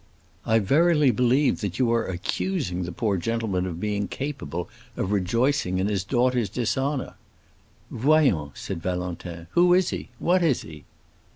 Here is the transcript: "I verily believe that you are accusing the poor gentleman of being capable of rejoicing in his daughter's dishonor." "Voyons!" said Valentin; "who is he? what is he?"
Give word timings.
"I 0.47 0.57
verily 0.57 1.11
believe 1.11 1.61
that 1.61 1.77
you 1.77 1.91
are 1.93 2.07
accusing 2.07 2.81
the 2.85 2.91
poor 2.91 3.17
gentleman 3.17 3.67
of 3.67 3.79
being 3.79 4.07
capable 4.07 4.67
of 4.97 5.11
rejoicing 5.11 5.77
in 5.77 5.85
his 5.85 6.03
daughter's 6.03 6.49
dishonor." 6.49 7.13
"Voyons!" 7.91 8.53
said 8.55 8.81
Valentin; 8.81 9.45
"who 9.51 9.75
is 9.75 9.91
he? 9.91 10.09
what 10.17 10.41
is 10.41 10.63
he?" 10.63 10.85